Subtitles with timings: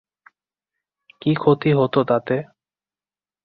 [1.21, 2.35] কী ক্ষতি হত তাতে?